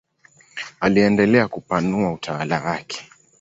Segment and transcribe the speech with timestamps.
[0.79, 3.09] Aliendelea kupanua utawala wake.